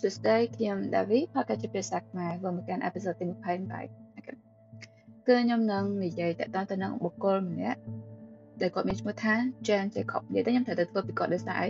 [0.00, 4.26] សួស្តីខ្ញុំដាវីផកជាភាសាខ្មែរវិលមកកាន់អេពីសូតទី28
[5.26, 7.80] គឺខ្ញុំនឹងនិយាយតទៅនឹងបុគ្គលម្នាក់
[8.60, 9.34] ដែលគាត់មានឈ្មោះថា
[9.66, 11.68] Jan Jacob និយាយទៅខ្ញុំត្រូវទៅធ្វើពីគាត់ដោយសារអី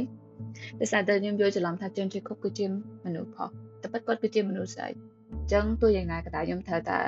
[0.81, 2.67] ដោយសារតែខ្ញុំយល់ច្រឡំថា Jan Jacob គឺជា
[3.05, 3.49] មនុស្សផុស
[3.83, 7.01] តែពិតគាត់គឺជាមនុស្សស្អីអញ្ចឹងទោះយ៉ាងណាក៏ដោយខ្ញុំត្រូវតែ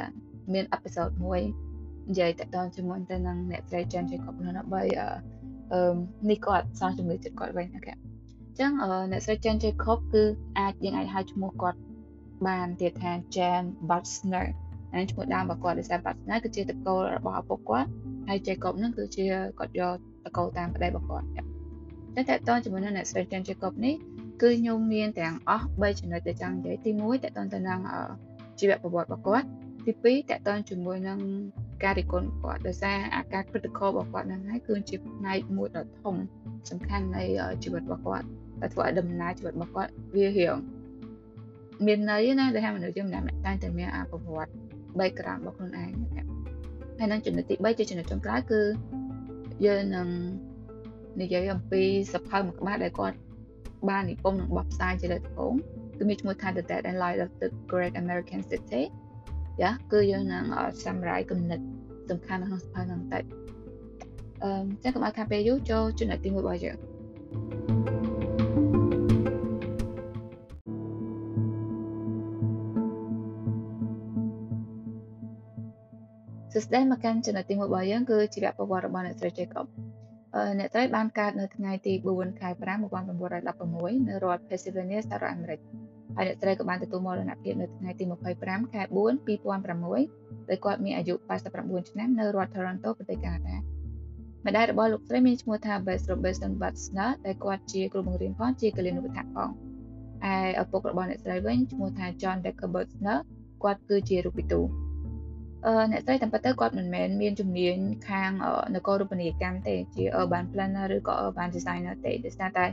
[0.52, 1.40] មានអេពីសូតមួយ
[2.08, 4.82] និយាយតទៅជាមួយទៅនឹងអ្នកស្រី Jan Jacob នោះដើម្បី
[5.72, 5.80] អឺ
[6.30, 7.94] នេះគាត់សងជំនឿចិត្តគាត់វិញអូខេ
[8.58, 8.72] ចឹង
[9.12, 10.22] អ្នកស្រី Jan Jacob គឺ
[10.58, 11.78] អាចយើងអាចហៅឈ្មោះគាត់
[12.46, 14.46] បានទៀតថា Jan Butler
[14.92, 17.88] ហើយឈ្មោះដើមរបស់គាត់ដោយសារ Butler គឺជាតកូលរបស់ឪពុកគាត់
[18.28, 19.24] ហើយ Jacob ហ្នឹងគឺជា
[19.58, 19.94] គាត់យក
[20.24, 21.26] តកូលតាមប្តីរបស់គាត់
[22.14, 23.94] តែតើតើជាមួយនឹងអ្នកស្រី Jan Jacob នេះ
[24.42, 27.80] គឺខ្ញុំមានទាំងអស់3ចំណុចដែលចង់និយាយទី1តើតើទៅនឹង
[28.58, 29.46] ជីវប្រវត្តិរបស់គាត់
[29.84, 29.92] ទី
[30.22, 31.18] 2តើតើជាមួយនឹង
[31.84, 36.14] ការរិះគន់គាត់ដោយសារអាការ critical របស់គាត់ហ្នឹងហើយគឺជាផ្នែកមួយដ៏ធំ
[36.70, 37.24] សំខាន់នៃ
[37.62, 38.26] ជីវិតរបស់គាត់
[38.60, 40.56] តែធ្វើឲ្យដំណើរជីវិតរបស់គាត់វារៀង
[41.86, 44.52] មានន័យណាដែលថាមនុស្សយើងម្នាក់តែងតែមានអាប្រវត្តិ
[44.98, 45.90] background របស់ខ្លួនឯង
[46.98, 48.60] ហើយនឹងចំណុចទី3ជាចំណុចចុងក្រោយគឺ
[49.66, 50.08] យើងនឹង
[51.20, 53.16] និយាយអំពីសភៅមួយក្បាលដែលគាត់
[53.88, 55.52] បាននិពន្ធនិងបោះផ្សាយជាលើត្បូង
[55.98, 58.82] គឺមានឈ្មោះថា The Dead and Light of the Great American City
[59.62, 60.44] យ៉ាគឺយើងនឹង
[60.84, 61.60] សម្រាយគំនិត
[62.10, 63.24] សំខាន់នៅក្នុងសភៅហ្នឹងបន្តិច
[64.42, 64.50] អឺ
[64.82, 66.76] ចឹងកុំឲ្យខាតពេលយូរចូលចំណុចទី1របស់យើង
[76.52, 79.66] សួស្តីមកកាន់ចំណុចទី1របស់យើងគឺជីវប្រវត្តិរបស់អ្នកស្រី Jacob
[80.58, 85.60] អ្នកស្រីបានកើតនៅថ្ងៃទី4ខែ5 1916នៅរដ្ឋ Pennsylvania សហរដ្ឋអាមេរិក
[86.16, 88.04] ហើយអ្នកស្រីក៏បានទទួលមរណភាពនៅថ្ងៃទី
[88.38, 88.94] 25ខែ4
[89.26, 91.14] 2006ដោយគាត់មានអាយុ
[91.52, 93.56] 89ឆ្នាំនៅរដ្ឋ Toronto ប្រទេសកាណាដា
[94.46, 99.50] ម្ដាយរបស់លោកស្រីមានឈ្មោះថា Bess Robertson Butler ដែលគាត់ជាគ្រូបង្រៀនផងជាកលិនុបដ្ឋាកផង
[100.32, 103.18] ឯឪពុករបស់អ្នកស្រីវិញឈ្មោះថា John Decker Butler
[103.62, 104.60] គាត់គឺជារូបិទូ
[105.66, 107.76] អឺអ្នកស្រីតាមពិតទៅគាត់មិនមែនមានជំនាញ
[108.08, 108.30] ខាង
[108.74, 112.66] នគររូបនីយកម្មទេជា urban planner ឬក៏ urban designer ទេដោយសារតែ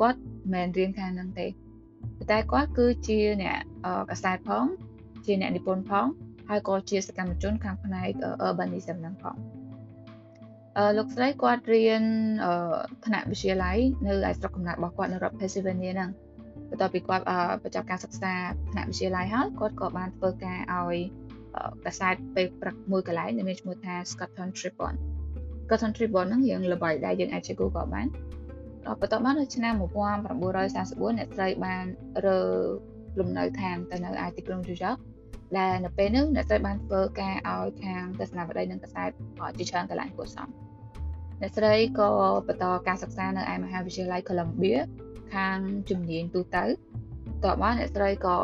[0.00, 1.46] គាត់មិនមែនរៀនខាងហ្នឹងទេ
[2.30, 3.58] តែគាត់គឺជាអ្នក
[4.10, 4.64] កសែតផង
[5.26, 6.06] ជាអ្នកនិពន្ធផង
[6.48, 8.08] ហើយក៏ជាសកម្មជនខាងផ្នែក
[8.46, 9.36] urbanism ហ្នឹងផង
[10.76, 12.04] អឺលោកស្រីគាត់រៀន
[13.06, 16.10] ថ្នាក់វិទ្យាល័យនៅឯស្រុកកំណើតរបស់គាត់នៅរដ្ឋ Pennsylvania ហ្នឹង
[16.70, 17.24] បន្ទាប់ពីគាត់
[17.62, 18.32] បញ្ចប់ការសិក្សា
[18.70, 20.98] ថ្នាក់វិទ្យាល័យហើយគាត់ក៏បានធ្វើការឲ្យ
[21.84, 24.98] កាសែតពេលព្រឹកមួយកន្លែងដែលមានឈ្មោះថា Scotland Tribune
[25.64, 28.06] Scotland Tribune ហ្នឹងយើងល្បីដែរយើងអាចជា Google បាន
[29.00, 31.84] បន្ទាប់មកនៅឆ្នាំ1934អ្នកស្រីបាន
[32.26, 32.40] រើ
[33.18, 34.98] លំនៅឋានទៅនៅឯទីក្រុង New York
[35.58, 39.10] ដែលនៅពេលនោះអ្នកស្រីបានធ្វើការឲ្យខាងទស្សនវិស័យនិងកសែត
[39.58, 40.48] ជាច្រើនកន្លែងគួរសម
[41.40, 42.08] អ្នកស្រីក៏
[42.48, 44.78] បន្តការសិក្សានៅឯមហាវិទ្យាល័យ Columbia
[45.34, 45.58] ខាង
[45.90, 46.64] ជំនាញទូទៅ
[47.44, 48.38] តបមកអ្នកស្រីក៏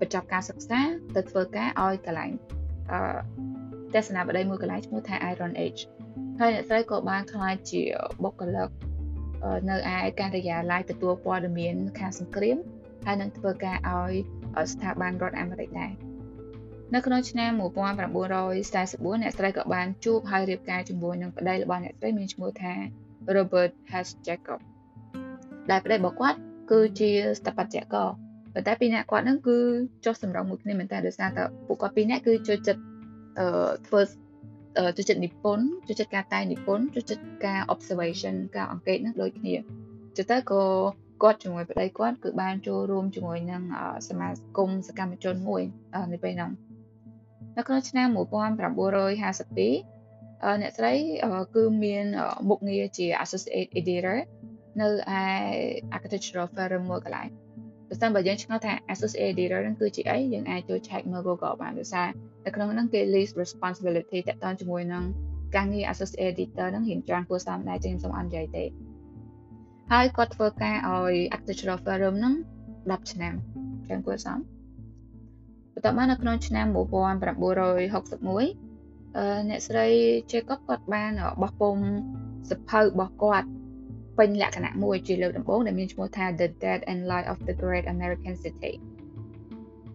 [0.00, 0.80] បញ្ចប់ការសិក្សា
[1.14, 2.30] ទៅធ្វើការឲ្យកន្លែង
[2.92, 2.98] អឺ
[3.94, 5.80] ទស្សនវិស័យមួយកន្លែងឈ្មោះថា Iron Age
[6.40, 7.82] ហើយអ្នកស្រីក៏បានក្លាយជា
[8.22, 8.68] បុគ្គលិក
[9.70, 12.58] នៅឯការិយាល័យទទួលព័ត៌មានខាងសង្គ្រាម
[13.06, 14.12] ហើយនឹងធ្វើការឲ្យ
[14.72, 15.92] ស្ថាប័នរដ្ឋអាមេរិកដែរ
[16.94, 22.74] នៅក្នុងឆ្នាំ1944អ្នកស្រីក៏បានជួបហើយរៀបការជាមួយនឹងប្តីរបស់អ្នកស្រីមានឈ្មោះថា
[23.36, 23.72] Robert
[24.06, 24.12] H.
[24.26, 24.60] Jacob
[25.70, 26.38] ដែលប្តីរបស់គាត់
[26.70, 28.08] គឺជាស្ថាបត្យករ
[28.54, 29.58] ប៉ុន្តែពីរនាក់គាត់ហ្នឹងគឺ
[30.04, 32.82] ចុះសម្រងមួយគ្នាមែនតើដោយសារតែពួកគាត់ពីរនាក់គឺចូលចិត្ត
[33.38, 34.00] អឺធ្វើ
[34.96, 39.54] ចូលចិត្តនិពន្ធចូលចិត្តការតែងនិពន្ធចូលចិត្តការ observation ការអង្កេតហ្នឹងដូចគ្នា
[40.16, 40.62] ចឹងទៅក៏
[41.22, 43.62] គាត់ជាមួយប្តីគាត់គឺបានចូលរួមជាមួយនឹង
[44.08, 45.62] សមាគមសកម្មជនមួយ
[46.12, 46.50] នៅពេលហ្នឹង
[47.56, 48.60] នៅក្នុងឆ្នាំ1952
[50.60, 50.92] អ្នកស្រី
[51.54, 52.06] គឺមាន
[52.48, 54.16] មុខងារជា associate editor
[54.80, 54.88] នៅ
[55.20, 55.22] ឯ
[55.96, 57.28] architectural firm មួយកន្លែង
[57.92, 62.08] បើសិនបើយើងឆ្ងល់ថា associate editor ហ្នឹងគឺជាអីយើងអាចចូល check មើល Google បានដោយសារ
[62.44, 65.04] នៅក្នុងហ្នឹងគេ list responsibility តទៅជាមួយនឹង
[65.56, 68.64] ការងារ associate editor ហ្នឹងរៀងច្រើនគួរសមដែរចឹងខ្ញុំសូមអត់និយាយទេ
[69.92, 72.34] ហើយគាត់ធ្វើការឲ្យ architectural firm ហ្នឹង
[72.70, 73.34] 10ឆ្នាំ
[73.88, 74.38] ចឹងគួរសម
[75.72, 79.86] បន្ទាប់មកនៅក្នុងឆ្នាំ1961អ្នកស្រី
[80.32, 81.12] Jacob គាត់បាន
[81.42, 81.76] បោះពុំ
[82.50, 83.48] សភៅរបស់គាត់
[84.18, 88.72] ពេញលក្ខណៈមួយជាលើកដំបូងដែលមានឈ្មោះថា The Dead and Light of the Great American City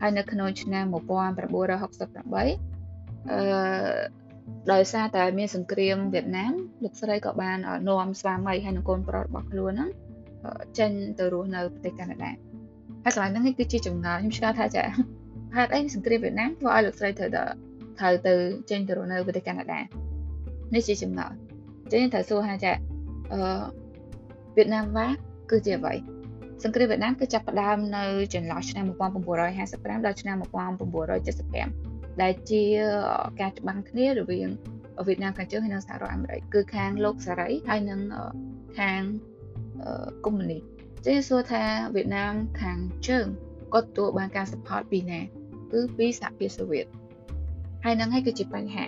[0.02, 3.40] ហើយនៅក្នុងឆ្នាំ1968អឺ
[4.72, 6.54] ដោយសារតែមានសង្គ្រាមវៀតណាម
[6.84, 7.58] លោកស្រីក៏បាន
[7.90, 9.90] នាំស្វាមីហើយនិងកូនប្រុសរបស់ខ្លួនហ្នឹង
[10.78, 12.32] ចេញទៅរស់នៅប្រទេសកាណាដា
[13.04, 14.84] ហើយកន្លែងហ្នឹងគឺជាចម្ងល់ខ្ញុំឆ្ងល់ថាចា
[15.56, 17.44] ហេតុអីសង្គ្រាមវៀតណាមធ្វើឲ្យលោកស្រីត្រូវទៅ
[18.00, 18.34] ត្រូវទៅ
[18.70, 19.80] ចេញទៅរស់នៅប្រទេសកាណាដា
[20.74, 21.34] នេះជាចម្ងល់
[21.84, 22.72] អញ្ចឹងត្រូវសួរថាចា
[23.34, 23.40] អឺ
[24.58, 25.08] វៀតណាមវ៉ា
[25.52, 25.94] គឺជាអ្វី
[26.64, 30.36] សង្គ្រាមវៀតណាមគឺចាប់ផ្ដើមនៅចន្លោះឆ្នាំ1955ដល់ឆ្នាំ
[31.34, 32.64] 1975ដែលជា
[33.40, 34.50] ការច្បាំងគ្នារវាង
[35.08, 38.00] វៀតណាមខាងជើងហើយនិងសហរដ្ឋអាមេរិកគឺខាងលោកសារីហើយនិង
[38.80, 39.02] ខាង
[40.26, 40.62] កុម្មុយនីស
[41.06, 41.64] ចេះសួរថា
[41.96, 42.78] វៀតណាមខាង
[43.08, 43.28] ជើង
[43.74, 45.20] គាត់ទទួលបានការ support ពីណា
[45.72, 46.86] គឺពីសហភាពសូវៀត
[47.84, 48.86] ហើយនឹងហើយគឺជាបញ្ហា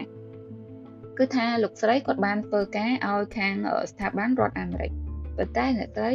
[1.17, 3.53] គឺថាលោកស្រីគាត់បានធ្វើការឲ្យខាង
[3.91, 4.91] ស្ថាប័នរដ្ឋអាមេរិក
[5.39, 6.11] ប៉ុន្តែអ្នកស្រី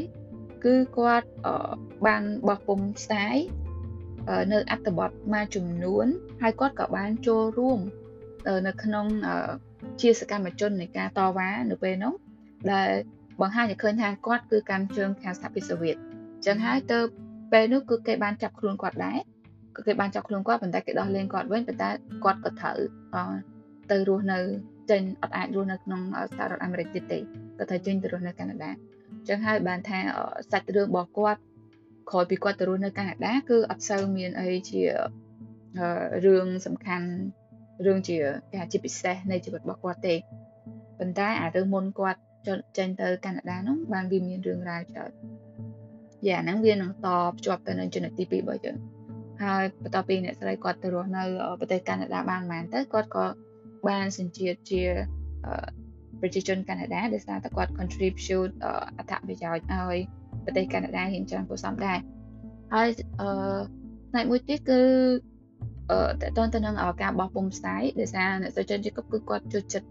[0.64, 1.28] គឺគាត់
[2.06, 3.36] បានបោះពុំផ្សាយ
[4.52, 6.06] នៅអត្ថបទមួយចំនួន
[6.42, 7.80] ហើយគាត់ក៏បានចូលរួម
[8.66, 9.06] នៅក្នុង
[10.00, 12.14] ជាសកម្មជននៃការតវ៉ានៅពេលនោះ
[12.72, 12.90] ដែល
[13.40, 16.98] បង្ហាញឲ្យឃើញថាគាត់គឺកម្មជើងខាងសហភាពសូវៀតអញ្ចឹងហើយទៅ
[17.52, 19.18] ពេលនោះគឺគេបានចាប់ខ្លួនគាត់ដែរ
[19.76, 21.90] គឺគេបានចាប់ខ្លួនគាត់ប៉ុន្តែគេដោះលែងគាត់វិញប៉ុន្តែ
[22.24, 22.78] គាត់ក៏ត្រូវ
[23.90, 24.38] ទៅរស់នៅ
[24.90, 26.00] ចេញអត់អាចរស់នៅក្នុង
[26.36, 27.18] សហរដ្ឋអាមេរិកទៀតទេ
[27.58, 29.98] គាត់ត្រូវចេញទៅរស់នៅកាណាដាអញ្ចឹងហើយបានថា
[30.50, 31.40] សាច់រឿងរបស់គាត់
[32.10, 34.82] ក្រោយពីគាត់ទៅរស់នៅកាណាដាគឺអត់សូវមានអីជា
[36.26, 37.08] រឿងសំខាន់
[37.86, 38.16] រឿងជា
[38.52, 40.14] គេជាពិសេសនៃជីវិតរបស់គាត់ទេ
[40.98, 42.20] ប៉ុន្តែអារឿងមុនគាត់
[42.76, 45.10] ចេញទៅកាណាដានោះបានវាមានរឿងរ៉ាវច្រើន
[46.28, 48.76] យ៉ាហ្នឹងវានឹងតភ្ជាប់ទៅនឹងចំណុចទី2របស់យើង
[49.42, 51.24] ហើយបន្ទាប់ពីអ្នកស្រីគាត់ទៅរស់នៅ
[51.60, 53.26] ប្រទេសកាណាដាបានប៉ុន្មានទៅគាត់ក៏
[53.88, 54.82] បានសញ្ជាតិជា
[56.24, 58.52] ប្រជាជនកាណាដាដោយសារតែគាត់ contribute
[58.96, 59.98] អត្ថប្រយោជន៍ឲ្យ
[60.44, 61.98] ប្រទេសកាណាដារៀងច្រើនគួរសមដែរ
[62.74, 62.88] ហើយ
[63.20, 63.58] អឺ
[64.10, 64.80] ផ្នែកមួយទៀតគឺ
[65.90, 69.88] អឺតើតើទៅនឹងការបោះពុំផ្សាយដោយសារអ្នកស្រីចិនជាប់គឺគាត់ចូលចិត្ត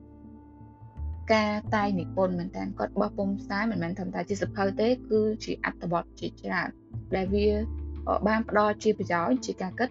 [1.33, 6.69] ការតាយនិពន្ធមែនតើគាត់បោះពុំផ្សាយមិនមែនត្រឹមតែជាសភៅទេ គឺជាអត្ថបទជាច្រើន
[7.15, 7.47] ដែលវា
[8.27, 9.89] បានផ្ដល់ជាប្រយោជន៍ជាការគិត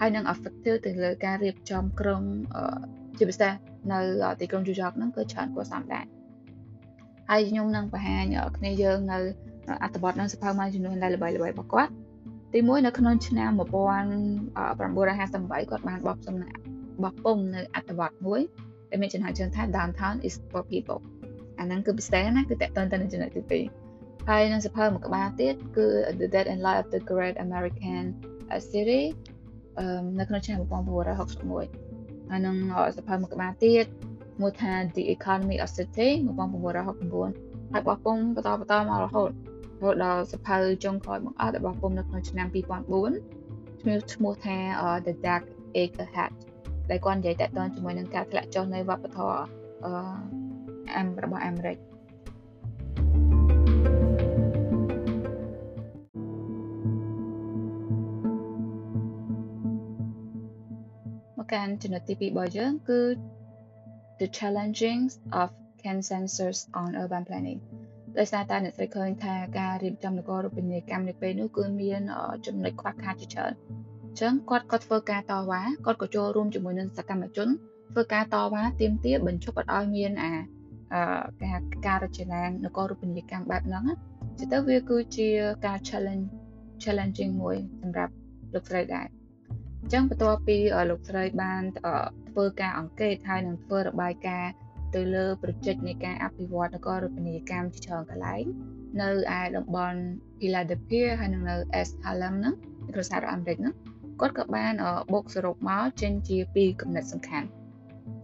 [0.00, 2.22] ហើយនឹង effective ទៅលើការរៀបចំក្រុង
[3.18, 3.52] ជាពិសេស
[3.92, 3.98] នៅ
[4.40, 6.04] ទីក្រុង New York ហ្នឹងគឺច្រើនគួរសមដែរ
[7.30, 8.24] ហើយខ្ញុំនឹងបង្ហាញ
[8.56, 9.18] គ្នាយើងនៅ
[9.82, 11.92] អត្ថបទនឹងសភៅមួយចំនួនដែលល្បីៗរបស់គាត់
[12.54, 16.58] ទីមួយនៅក្នុងឆ្នាំ1958គាត់បានបោះសំណាក់
[17.02, 18.40] បោះពុំនៅអត្ថបទមួយ
[18.90, 21.00] ដែលមានចំណងជើងថា downtown is for people
[21.58, 23.60] អាហ្នឹងគឺពិសេសណាគឺតកតទៅនឹងចំណុចទី
[23.90, 25.86] 2ហើយនឹងសភៅមួយក្បាលទៀតគឺ
[26.20, 28.04] The Dead and Life of the Great American
[28.70, 29.02] City
[30.18, 31.89] នៅក្នុងឆ្នាំ1961
[32.30, 32.56] ហើយនឹង
[32.96, 33.84] សភៅមួយក្បាលទៀត
[34.40, 36.08] មួយថា The Economy of City
[36.70, 42.56] 1969ហើយបោះពុំបន្តបន្តមករហូតរហូតដល់សភៅចុងក្រោយបង្អស់របស់ពុំនៅក្នុងឆ្នាំ2004
[43.80, 44.56] ឈ្មោះឈ្មោះថា
[45.06, 45.44] The Dark
[45.82, 46.32] Acre Hat
[46.90, 49.36] ដែលគាត់និយាយតទៅជាមួយនឹងការធ្លាក់ចុះនៃវប្បធម៌
[49.84, 49.92] អឺ
[50.96, 51.80] អាមរបស់អាមេរិកម
[53.28, 53.29] ក
[61.52, 63.00] កាន់ចំណុចទី2របស់យើងគឺ
[64.20, 65.00] the challenging
[65.40, 65.48] of
[65.84, 67.60] consensus on urban planning
[68.18, 72.00] ដោយសារតែអ្នកស្រីឃើញថាការរៀបចំនគររូបនីយកម្មនៅពេលនោះគឺមាន
[72.46, 73.52] ចំណុចខ្វះខាតជាច្រើន
[74.02, 77.48] អញ្ចឹងគាត់ក៏ធ្វើការតវ៉ាគាត់ក៏ចូលរួមជាមួយនឹងសកម្មជន
[77.92, 80.32] ធ្វើការតវ៉ាទាមទារបញ្ឈប់ឲ្យមានអា
[81.42, 83.84] ការការរចនានគររូបនីយកម្មបែបហ្នឹង
[84.38, 85.28] ជិះទៅវាគឺជា
[85.66, 86.26] ការ challenge
[86.82, 88.12] challenging មួយសម្រាប់
[88.54, 89.19] លោកស្រីដែរអ
[89.90, 90.56] ញ្ចឹងបន្ទាប់ពី
[90.90, 91.62] លោកស្រីបាន
[92.30, 94.52] ធ្វើការអង្កេតហើយនឹងធ្វើរបាយការណ៍
[94.94, 98.44] ទៅលើប្រជិច្ចនៃការអភិវឌ្ឍនគររូបនីយកម្មជាច្រើនកន្លែង
[99.00, 99.08] នៅ
[99.38, 100.00] ឯតំបន់
[100.38, 102.54] Philadelphia ហើយនឹងនៅ East Harlem ហ្នឹង
[102.88, 103.74] ក្នុងសហរដ្ឋអាមេរិកហ្នឹង
[104.20, 104.72] គាត់ក៏បាន
[105.12, 107.48] បូកសរុបមកចេញជាពីរគំនិតសំខាន់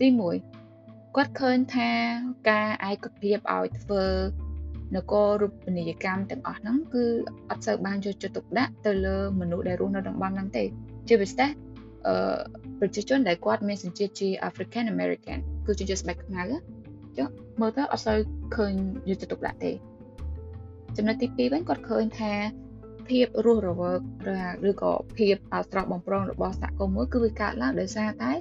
[0.00, 0.08] ទី
[0.62, 1.90] 1គាត់ឃើញថា
[2.50, 4.04] ការឯកភាពឲ្យធ្វើ
[4.94, 7.04] នគររូបនីយកម្មទាំងអស់ហ្នឹងគឺ
[7.50, 10.64] អត់សូវបានយកចិត្តទុកដាក់ទៅលើមនុស្សដែលរស់នៅតំបន់ហ្នឹងទេ
[11.08, 11.48] ជាពិសេស
[12.06, 12.38] អឺ
[12.80, 16.42] ប្រជាជនដែលគាត់មានសញ្ជាតិជា African American គឺជនជាតិស្បែកខ្មៅ
[17.18, 17.28] ចុះ
[17.60, 18.18] មើលទៅអត់សូវ
[18.56, 18.72] ឃើញ
[19.08, 19.72] យកចិត្តទុកដាក់ទេ
[20.96, 22.32] ចំណុចទី2វិញគាត់ឃើញថា
[23.08, 24.00] ភាពរស់រវើក
[24.68, 25.34] ឬក៏ភាព
[25.70, 28.32] ស្រស់បំព្រងរបស់សហគមន៍មួយគឺវាកើតឡើងដោយសារតែ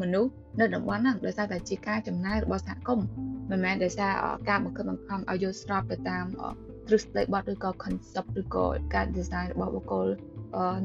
[0.00, 3.06] មនុស្សនៅតំបន់ហ្នឹងដោយសារតែជាការចំណាយរបស់សហគមន៍
[3.50, 4.12] មិនមែនដោយសារ
[4.48, 6.24] ការបង្ខំបង្ខំឲ្យយល់ស្របទៅតាម
[6.86, 10.06] ទ្រឹស្ដីបទឬក៏ concept ឬក៏ការ design របស់បុគ្គល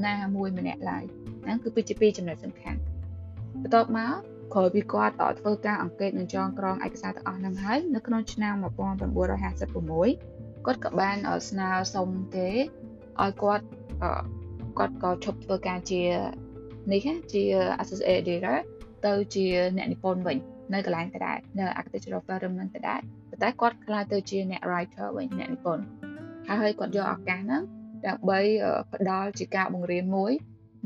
[0.07, 1.03] ណាមួយម្នាក់ឡើយ
[1.43, 2.79] ហ្នឹងគឺពីជាពីរចំណុចសំខាន់
[3.61, 4.11] បន្ទាប់មក
[4.53, 11.15] ក្រោយពីគាត់ធ្វើការអង្កេតនិងចងក្រងឯកសារទាំងអស់ហ្នឹងហើយនៅក្នុងឆ្នាំ1956គាត់ក៏បាន
[11.49, 12.49] ស្នើសុំគេ
[13.21, 13.65] ឲ្យគាត់
[14.77, 16.03] គាត់ក៏ឈប់ធ្វើការជា
[16.91, 17.43] នេះជា
[17.81, 18.57] associate editor
[19.05, 19.45] ទៅជា
[19.77, 20.38] អ្នកនិពន្ធវិញ
[20.73, 25.83] នៅកន្លែងដដែលនៅ architectural firm នឹងដដែលប៉ុន្តែគាត់ក្លាយទៅជាអ្នក writer វិញអ្នកនិពន្ធ
[26.47, 27.63] ហើយគាត់យកឱកាសហ្នឹង
[28.08, 28.39] ដើម្បី
[28.94, 30.34] ផ្ដល់ជាការបង្រៀនមួយ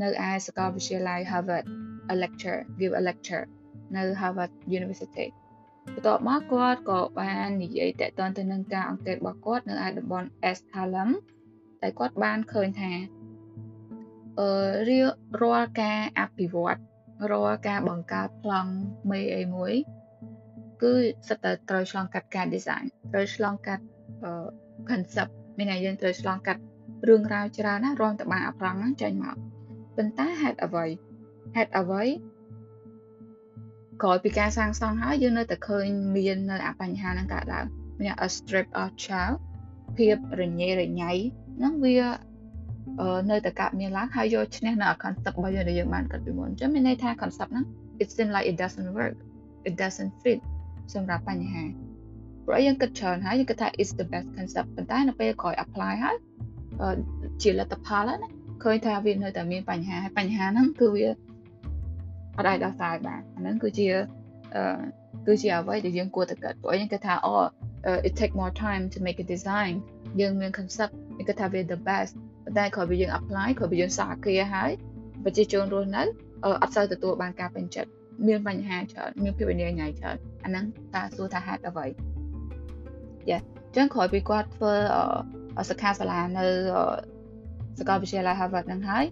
[0.01, 1.65] នៅឯសាកលវិទ្យាល័យ Harvard
[2.13, 3.45] a lecture give a lecture
[3.95, 5.27] នៅ Harvard University
[5.93, 11.09] បន្ទាប់មកគាត់ក៏បាននិយាយតកតទៅនឹងការអង្កេតរបស់គាត់នៅឯតំបន់ East Harlem
[11.81, 12.91] តែគាត់បានឃើញថា
[14.39, 14.49] អឺ
[14.89, 16.79] រៀបរាល់ការអភិវឌ្ឍ
[17.31, 18.71] រាល់ការបង្កើតប្លង់
[19.11, 19.73] មេអីមួយ
[20.81, 20.93] គឺ
[21.27, 23.83] សិតតែត្រូវឆ្លងកាត់ការ design ត្រូវឆ្លងកាត់
[24.89, 26.61] concept មានន័យយើងត្រូវឆ្លងកាត់
[27.07, 29.35] រឿងរ៉ាវច្រើនណារំតបានអាប្លង់ហ្នឹងចេញមក
[29.95, 30.85] ប៉ុន្តែហេតុអ្វី
[31.55, 32.03] ហេតុអ្វី
[34.03, 37.65] ក្រោយពីការសាងសង់ហើយយើងនៅតែឃើញមាននៅអាបញ្ហាហ្នឹងកើតឡើង
[37.99, 39.35] មាន a strip of child
[39.97, 41.11] ភាពរញ៉េរញ៉ៃ
[41.57, 41.97] ហ្នឹងវា
[43.31, 47.65] នៅតែកើតមានឡើងហើយយកឈ្នះនៅ concept របស់យើងដែលយើងបានកាត់ពីមុនអញ្ចឹងមានន័យថា concept ហ្នឹង
[48.01, 49.17] it seems like it doesn't work
[49.67, 50.39] it doesn't fit
[50.93, 51.63] សម្រាប់បញ្ហា
[52.45, 56.17] ព្រោះយើងគិតច្រើនហើយយើងគិតថា is the best concept ប៉ុន្តែនៅពេលក្រោយ apply ហើយ
[57.41, 58.29] ជាលទ្ធផលណា
[58.63, 61.05] ឃើញថាវានៅតែមានបញ្ហាហើយបញ្ហាហ្នឹងគឺវា
[62.37, 63.87] អត់អាចដោះស្រាយបានអាហ្នឹងគឺជា
[64.55, 64.63] អឺ
[65.27, 67.33] គឺជាអ្វីដែលយើងគួរតែគិតព្រោះយើងគិតថាអូ
[68.07, 69.73] it take more time to make a design
[70.21, 72.11] យើងមាន concept យើងគិតថាវា the best
[72.43, 74.71] ប៉ុន្តែគ្រាន់តែយើង apply គ្រាន់តែយើងសាកគ្រាហើយ
[75.23, 76.03] ប្រជាជនរស់នៅ
[76.61, 77.89] អត់សូវទទួលបានការពេញចិត្ត
[78.27, 80.65] មានបញ្ហាច្រើនមានភាពអនាញ៉ៃច្រើនអាហ្នឹង
[80.95, 81.85] តើសួរថាហេតុអ្វី
[83.29, 84.73] យ៉ាអញ្ចឹងក្រោយពីគាត់ធ្វើ
[85.69, 86.47] សិក្ខាសាលានៅ
[87.79, 89.05] សាកលវិទ្យាល័យ Harvard ហ្នឹងហើយ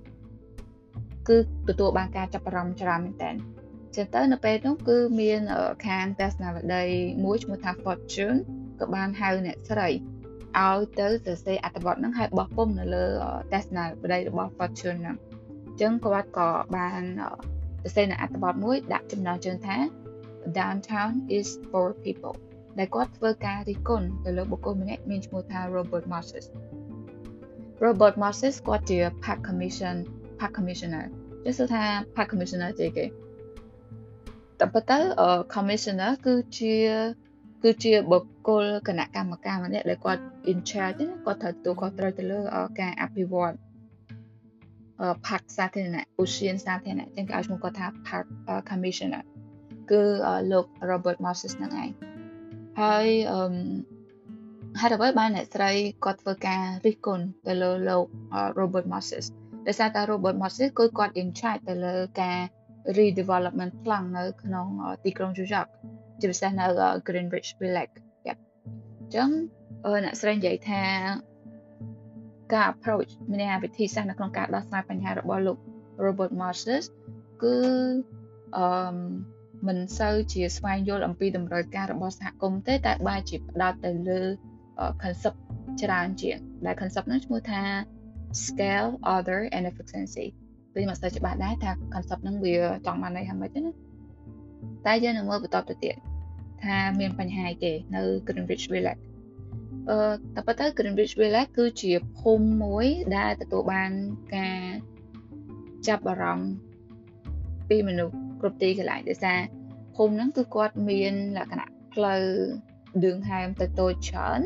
[1.28, 1.38] គឺ
[1.70, 3.32] ទទួលបានការចាប់អារម្មណ៍ច្រើនមែនតើ
[3.96, 5.42] ចឹងទៅនៅពេលនោះគឺមាន
[5.88, 6.88] ខាងទស្សនវិស័យ
[7.24, 8.40] មួយឈ្មោះថា Fortune
[8.80, 13.06] ក៏បានហៅអ្នកស្រីឲ្យទៅសរសេរអត្ថបទហ្នឹងហើយបោះពុំនៅលើ
[13.54, 15.18] ទស្សនវិស័យរបស់ Fortune ហ្នឹង
[15.68, 17.02] អញ្ចឹងគាត់ក៏បាន
[17.84, 19.78] សរសេរនៅអត្ថបទមួយដាក់ចំណងជើងថា
[20.58, 22.36] Downtown is for people
[22.80, 26.46] ដែលគាត់ធ្វើការរិះគន់ទៅលើបុគ្គលម្នាក់មានឈ្មោះថា Robert Moses
[27.84, 29.96] Robert Moses គាត់ជា Park Commission
[30.40, 31.06] Park Commissioner
[31.44, 31.84] ចេះសួរថា
[32.16, 33.06] Park Commissioner ជាគេ
[34.60, 34.98] តែប៉ុន្តែ
[35.56, 36.76] Commissioner គឺជា
[37.64, 42.40] គឺជាបុគ្គលគណៈកម្មការម្នាក់ដែលគាត់ in charge ណាគាត់ត្រូវទទួលខុសត្រូវទៅលើ
[42.80, 43.54] ការអភិវឌ្ឍ
[45.28, 48.26] ផាកសាធារណៈឧស្សាហសាធារណៈចឹងគេឲ្យឈ្មោះគាត់ថា Park
[48.70, 49.24] Commissioner
[49.92, 50.02] គឺ
[50.52, 52.11] លោក Robert Moses ហ្នឹងឯង
[52.80, 53.42] ហើយអឺ
[54.80, 55.72] ហេតុអ្វីបានអ្នកស្រី
[56.04, 58.06] គាត់ធ្វើការរិះគន់ទៅលើលោក
[58.60, 59.26] Robert Moses
[59.68, 62.40] ដោយសារតែ Robert Moses គឺគាត់ in charge ទៅលើការ
[62.98, 64.68] redevelopment ខ្លាំងនៅក្នុង
[65.04, 65.68] ទីក្រុង New York
[66.20, 66.66] ជាពិសេសនៅ
[67.08, 67.94] Greenwich Village
[68.28, 68.36] យ៉ា
[69.00, 69.30] អញ្ចឹង
[70.06, 70.84] អ្នកស្រីនិយាយថា
[72.54, 75.58] ការ approach មានវិធីសាស្ត្រនៅក្នុងការដោះស្រាយបញ្ហារបស់លោក
[76.06, 76.84] Robert Moses
[77.44, 77.56] គឺ
[78.58, 78.66] អឺ
[79.68, 84.22] មិនសូវជាស្វែងយល់អំពីតម្រូវការរបស់សហគមន៍ទេតែបែរជាផ្ដោតទៅលើ
[85.04, 85.38] concept
[85.82, 87.64] ច្រើនជាងដែល concept នោះឈ្មោះថា
[88.46, 90.28] scale order and efficiency
[90.76, 93.72] វាមិនសូវច្បាស់ដែរថា concept ហ្នឹងវាចង់បានន័យថាម៉េចទេណា
[94.86, 95.96] តែយើងនឹងមើលបន្តទៅទៀត
[96.64, 99.02] ថាមានបញ្ហាអីគេនៅ Greenwich Village
[99.90, 99.98] អឺ
[100.36, 102.86] តែប៉ុន្តែ Greenwich Village គឺជាភូមិមួយ
[103.18, 103.92] ដែលទទួលបាន
[104.36, 104.62] ការ
[105.88, 106.52] ចាប់អារម្មណ៍
[107.70, 109.40] ពីមនុស្ស គ្រប់ទីកន្លែងដោយសារ
[109.96, 112.24] ភូមិហ្នឹងគឺគាត់មានលក្ខណៈផ្លូវ
[113.04, 114.40] ឌឿងហែមទៅតូចច្រើន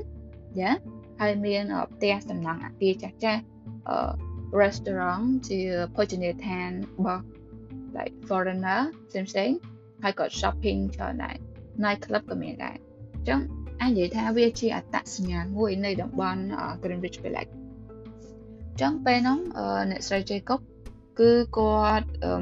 [0.59, 0.71] យ៉ា
[1.19, 3.41] ហើយមានផ្ទះសំណង់អគារចាស់ចាស់
[3.89, 3.97] អឺ
[4.61, 5.59] restaurant ជា
[5.95, 7.23] ភោជនីយដ្ឋានរបស់
[7.97, 9.49] like foreigner ផ្សេងផ្សេង
[10.03, 11.35] ហើយក៏ shopping ច្រើនដែរ
[11.83, 12.77] night club ក៏មានដែរ
[13.13, 13.39] អញ្ចឹង
[13.81, 16.41] អាចនិយាយថាវាជាអត្តសញ្ញាណមួយនៃតំបន់
[16.83, 19.39] Greenwich Village អញ្ចឹងពេលហ្នឹង
[19.91, 20.59] អ្នកស្រី Jacob
[21.19, 22.33] គឺគាត់អឺ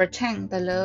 [0.00, 0.84] ប្រឆាំងទៅលើ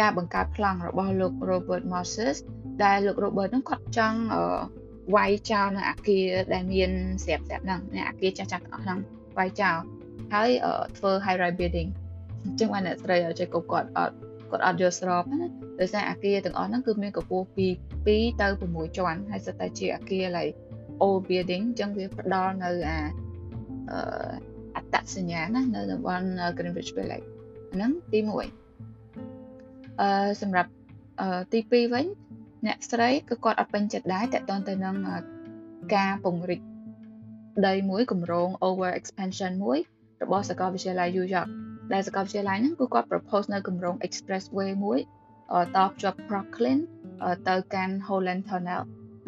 [0.00, 2.36] ការបង្កើតប្លង់របស់លោក Robert Moses
[2.84, 4.20] ដែលលោក Robert ហ្នឹងគាត់ចង់
[5.14, 6.90] វាយចោលនៅអាគារដែលមាន
[7.24, 8.98] ស្រាប់ស្រាប់ហ្នឹងនៅអាគារចាស់ចាស់ទាំងអស់ហ្នឹង
[9.38, 9.76] វាយចោល
[10.32, 10.50] ហើយ
[10.98, 11.90] ធ្វើ high rise building
[12.44, 14.14] អញ្ចឹងបានអ្នកស្រីចេះគាត់គាត់អត់
[14.50, 15.48] គាត់អត់យល់ស្របណា
[15.80, 17.66] ដោយសារអាគារទាំងអស់ហ្នឹងគឺមានកម្ពស់ពី
[18.04, 20.54] 2ទៅ6ជាន់ហើយសិតតែជាអាគារ like
[21.04, 22.98] old building អញ្ចឹងវាផ្ដល់នៅអា
[24.76, 26.26] អត្តសញ្ញាណណានៅតំបន់
[26.58, 27.28] Greenwich Village
[27.74, 28.20] ហ្នឹងទី
[28.84, 30.70] 1អឺសម្រាប់
[31.52, 32.06] ទី2វិញ
[32.66, 34.96] អ្នកស្រីគឺគាត់អត់ពេញចិត្តដែរតើតើទៅនឹង
[35.94, 36.60] ការពង្រីក
[37.66, 39.78] ដីមួយគម្រោង over expansion មួយ
[40.22, 41.48] របស់សាកលវិទ្យាល័យ New York
[41.92, 44.98] ដែលសាកលវិទ្យាល័យហ្នឹងគឺគាត់ propose នៅគម្រោង expressway មួយ
[45.76, 46.78] តភ្ជាប់ Brooklyn
[47.48, 48.82] ទៅកាន់ Holland Tunnel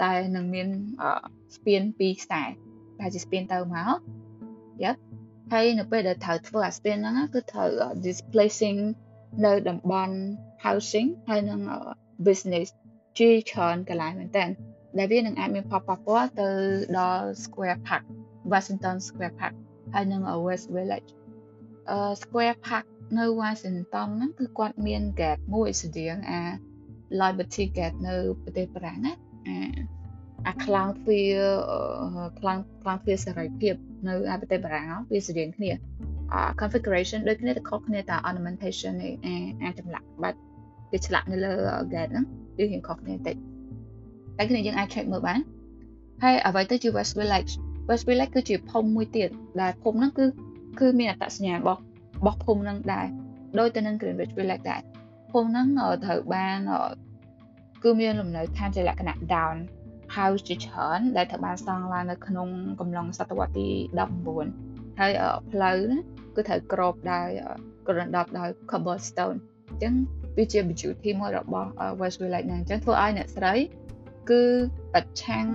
[0.05, 0.69] ដែលនឹងមាន
[1.57, 2.43] ស្ពានពីរខ្សែ
[3.01, 3.99] ដែលជាស្ពានទៅមក
[4.83, 4.93] យ៉ា
[5.53, 7.71] ហើយនៅពេលដែលត្រូវធ្វើអាស្ពានហ្នឹងគឺត្រូវ
[8.07, 8.79] displacing
[9.47, 10.17] នៅតំបន់
[10.65, 11.61] housing ហើយនឹង
[12.27, 12.69] business
[13.19, 14.45] ជាច្រើនកន្លែងមែនតើ
[14.99, 16.49] ដែលវានឹងអាចមានផលប៉ះពាល់ទៅ
[16.99, 18.05] ដល់ Square Park
[18.53, 19.55] Washington Square Park
[19.95, 21.11] ហើយនឹង West Village
[21.91, 22.85] អឺ Square Park
[23.19, 26.41] នៅ Washington ហ្នឹងគឺគាត់មាន gate មួយស្តៀងអា
[27.21, 29.13] Liberty Gate នៅប្រទេសបារាំងណា
[29.47, 29.96] អា
[30.47, 31.23] អាខ្លាំងទ្វា
[32.41, 33.75] ខ្លាំងខ្លាំងទ្វាសេរីភាព
[34.09, 35.71] នៅឯប្រទេសបារាំងវាស្រដៀងគ្នា
[36.33, 39.09] អា configuration ដូចគ្នាតែខុសគ្នាតែ ornamentation នៃ
[39.63, 40.39] អាចម្លាក់បាត់
[40.91, 41.53] គេឆ្លាក់នៅលើ
[41.93, 42.25] gate ហ្នឹង
[42.57, 43.37] វារៀងខុសគ្នាបន្តិច
[44.37, 45.41] តែគ្នាយើងអាច check មើលបាន
[46.23, 47.53] ហើយអ្វីទៅជា West Village
[47.89, 49.29] West Village គឺជាភូមិមួយទៀត
[49.61, 50.25] ដែលភូមិហ្នឹងគឺ
[50.81, 51.81] គឺមានអត្តសញ្ញាណរបស់
[52.19, 53.07] របស់ភូមិហ្នឹងដែរ
[53.59, 54.81] ដោយទៅនឹង Greenwich Village ដែរ
[55.33, 55.67] ភូមិហ្នឹង
[56.05, 56.59] ត្រូវបាន
[57.83, 59.57] គឺមានលំនៅឋានជាលក្ខណៈ down
[60.17, 62.49] house ជាច្រើនដែលត្រូវបានសង់ឡើងនៅក្នុង
[62.81, 63.69] កំឡុងសតវត្សទី
[64.35, 65.13] 19ហើយ
[65.51, 65.79] ផ្លូវ
[66.37, 67.29] គឺត្រូវក្របដោយ
[67.89, 69.95] ក្រណ្ដប់ដោយ cobblestone អញ្ចឹង
[70.37, 71.71] វាជា beauty មួយរបស់
[72.01, 73.55] West Village ហ្នឹងអញ្ចឹងធ្វើឲ្យអ្នកស្រី
[74.31, 74.43] គឺ
[74.95, 75.47] ប្រឆាំង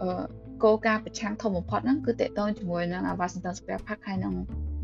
[0.00, 0.24] អឺ
[0.64, 4.34] គោលការណ៍ប្រឆាំងធំបំផុតហ្នឹងគឺតកតងជាមួយនឹង Washington Square Park ហើយនឹង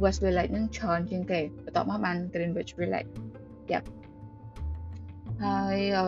[0.02, 3.10] West Village ហ្នឹងច្រើនជាងគេបន្ទាប់មកបាន Greenwich Village
[3.72, 3.86] យ៉ាប់
[5.42, 6.06] ហើយអឺ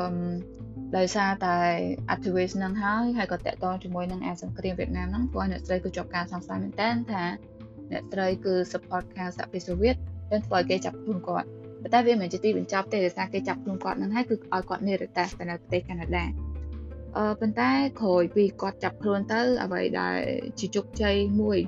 [0.96, 1.56] ដោយសារតែ
[2.14, 7.24] activist ហ្នឹងហើយហើយក៏តកតងជាមួយនឹងអាសង្គ្រាមវៀតណាមហ្នឹងព្រោះអ្នកស្រីគឺជាប់ការសង្ស័យមែនតើថា
[7.92, 9.96] អ្នកស្រីគឺ support ខាងសហភាពសូវៀត
[10.30, 11.48] ដែលធ្វើឲ្យគេចាប់ខ្លួនគាត់
[11.82, 16.24] ប៉ុន្តែវាមិនមែនជាទីបញ្ចប់ទេដោយសារគេចាប់ខ្លួនគាត់ហ្នឹងហើយគឺឲ្យគាត់និរតេសទៅនៅប្រទេសកាណាដា
[17.16, 20.16] អឺប៉ុន្តែក្រោយពីគាត់ចាប់ខ្លួនទៅអ្វីដែល
[20.58, 21.58] ជាជោគជ័យមួយ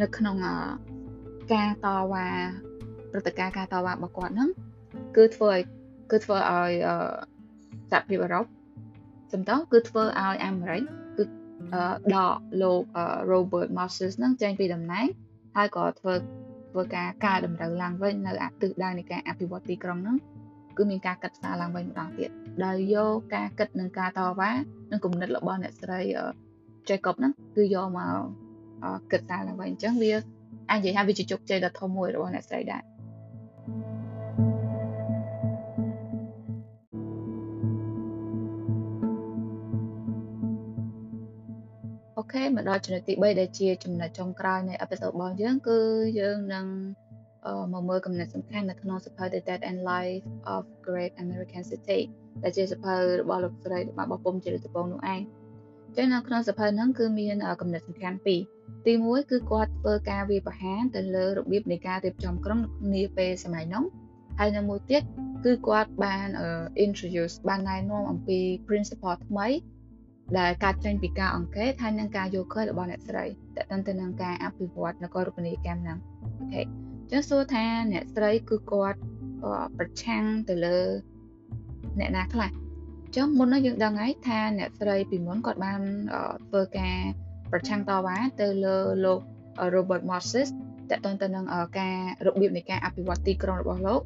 [0.00, 0.36] នៅក្នុង
[1.52, 2.28] ការតវ៉ា
[3.10, 4.50] ព្រឹត្តិការណ៍ការតវ៉ារបស់គាត់ហ្នឹង
[5.16, 5.60] គឺធ្វើឲ្យ
[6.10, 6.72] គឺធ្វើឲ្យ
[7.92, 8.44] សហភាពអឺរ៉ុប
[9.32, 10.82] សំដៅគឺធ្វើឲ្យអាមេរិក
[11.16, 11.24] គឺ
[12.14, 12.82] ដកលោក
[13.30, 15.06] Robert Moses ហ្នឹងចេញពីតំណែង
[15.56, 16.14] ហើយក៏ធ្វើ
[16.70, 20.16] ធ្វើការកែតម្រូវឡើងវិញនៅអាទិសដៅនៃការអភិវឌ្ឍទីក្រុងហ្នឹង
[20.76, 22.30] គឺមានការកាត់ផ្សារឡើងវិញម្ដងទៀត
[22.64, 24.50] ដោយយកការគិតនិងការតវ៉ា
[24.90, 26.00] និងគំនិតរបស់អ្នកស្រី
[26.88, 28.20] Jacob ហ្នឹងគឺយកមក
[29.12, 30.12] គិតសារឡើងវិញអញ្ចឹងវា
[30.70, 32.82] អាចនិយាយថាវាជាជោគជ័យដ៏ធំមួយរបស់អ្នកស្រីដែរ
[42.32, 45.78] ខេមកដល់ចំណុចទី3ដែលជាចំណុចចុងក្រោយនៃអេពីសូតរបស់យើងគឺ
[46.20, 46.66] យើងនឹង
[47.72, 52.00] មកមើលកំណត់សំខាន់នៅក្នុងសភៅ The Death and Life of Great American City
[52.42, 55.20] ដែលជាសភៅរបស់លោកស្រីរបស់ពុំជាដំបងនោះឯង
[55.96, 58.40] ចឹងនៅក្នុងសភៅហ្នឹងគឺមានកំណត់សំខាន់ពីរ
[58.86, 62.58] ទី1គឺគាត់ធ្វើការវាប្រហារទៅលើរបៀបនៃការរៀបចំក្រុម
[62.94, 63.84] នាពេលសម័យនោះ
[64.38, 65.02] ហើយនៅមួយទៀត
[65.44, 66.28] គឺគាត់បាន
[66.84, 69.48] introduce បានណែនាំអំពី principle ថ្មី
[70.38, 73.24] ដែលកើតចេញពីការអង្កេតហើយនឹងការយល់ឃើញរបស់អ្នកស្រី
[73.56, 75.98] តើតើទៅនឹងការអភិវឌ្ឍនគររូបនីយកម្មហ្នឹង
[76.38, 78.98] អូខេអញ្ចឹងសួរថាអ្នកស្រីគឺគាត់
[79.78, 80.78] ប្រឆាំងទៅលើ
[81.98, 82.50] អ្នកណាខ្លះ
[83.04, 85.80] អញ្ចឹងមុននោះយើងដឹងហើយថាអ្នកស្រីពីមុនគាត់បាន
[86.48, 86.96] ធ្វើការ
[87.52, 89.20] ប្រឆាំងតវ៉ាទៅលើលោក
[89.74, 90.48] Robert Moses
[90.90, 91.44] តើតើទៅនឹង
[91.78, 94.02] ការរបៀបនៃការអភិវឌ្ឍទីក្រុងរបស់លោក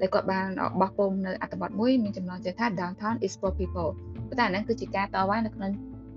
[0.00, 0.48] ដែលគាត់បាន
[0.80, 3.90] បោះពុំនៅអត្ថបទមួយមានចំណងជើងថា downtown is for people
[4.28, 5.70] ប៉ុន្តែអាហ្នឹងគឺជាការតវ៉ានៅក្នុង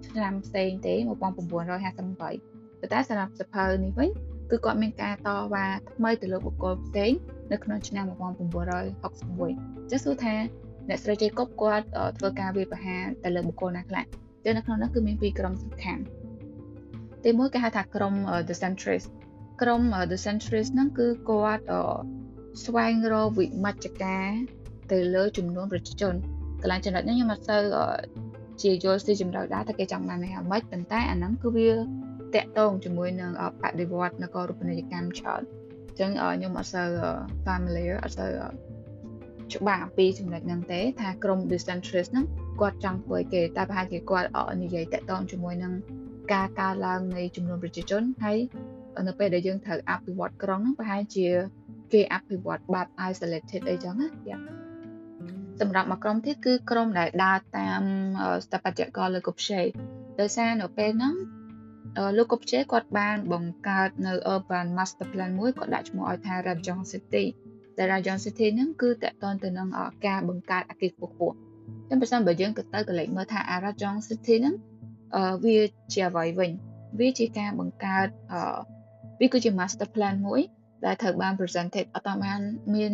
[0.08, 4.10] ឆ្នាំផ្សេងទេ1958ប៉ុន្តែសម្រាប់សភៅនេះវិញ
[4.52, 5.66] គឺគាត់មានការតវ៉ា
[5.96, 7.12] ថ្មីទៅលើបុគ្គលផ្សេង
[7.52, 8.06] នៅក្នុងឆ្នាំ
[8.78, 10.36] 1961ចាសសួរថា
[10.90, 11.86] អ្នកស្រីជ័យគប់គាត់
[12.18, 14.04] ធ្វើការវាយប្រហារទៅលើបុគ្គលណាខ្លះ
[14.44, 16.04] ចឹងនៅក្នុងនោះគឺមានពីរក្រុមសំខាន់
[17.26, 18.14] ទីមួយគេហៅថាក្រុម
[18.48, 19.10] The Centrist
[19.62, 21.64] ក្រុម The Centrist ហ្នឹងគឺគាត់
[22.66, 24.28] ស្វែងរកវិមជ្ឈការ
[24.92, 26.14] ទៅលើចំនួនប្រជាជន
[26.62, 27.64] កន្លែងចំណុចនេះខ្ញុំអត់សូវ
[28.62, 31.70] ជាយល់ស៊ីជម្រៅដែរតែគេចង់បាននេះអាម៉េចប៉ុន្តែអាហ្នឹងគឺវា
[32.36, 35.42] តកតងជាមួយនឹងបដិវត្តនគររូបនីយកម្មច្រើន
[35.88, 36.90] អញ្ចឹងខ្ញុំអត់សូវ
[37.46, 38.32] familiar អត់សូវ
[39.54, 42.26] ច្បាស់អំពីចំណុចហ្នឹងទេថាក្រុម decentralist ហ្នឹង
[42.60, 44.28] គាត់ចង់ធ្វើឲ្យគេតែប្រហែលជាគាត់
[44.62, 45.74] និយាយតកតងជាមួយនឹង
[46.34, 48.38] ការកើនឡើងនៃចំនួនប្រជាជនហើយ
[49.08, 51.28] នៅពេលដែលយើងត្រូវអភិវឌ្ឍក្រុងហ្នឹងប្រហែលជា
[51.94, 54.40] គេអភិវឌ្ឍបែប isolated អីចឹងណាយ៉ា
[55.62, 57.82] សម្រាប់មួយក្រុមទៀតគឺក្រុមដែលដើរតាម
[58.46, 59.62] ស្ថាបត្យករលើកុបឆេ
[60.20, 61.16] ដោយសារនៅពេលហ្នឹង
[62.18, 67.26] លោកកុបឆេគាត់បានបង្កើតនៅ urban master plan មួយគាត់ដាក់ឈ្មោះឲ្យថា Rajong City
[67.78, 69.68] ដែល Rajong City ហ្នឹងគឺតកតទៅនឹង
[70.08, 71.38] ការបង្កើតអគារខ្ពស់ៗ
[71.90, 74.56] ចឹងបើសិនបើយើងទៅទៅកលេចមើលថា Rajong City ហ្នឹង
[75.46, 75.58] វា
[75.94, 76.52] ជាអ្វីវិញ
[77.00, 78.08] វាជាការបង្កើត
[79.20, 80.42] វាគឺជា master plan មួយ
[80.86, 82.40] ដែលត្រូវបាន presented អត់បាន
[82.76, 82.94] មាន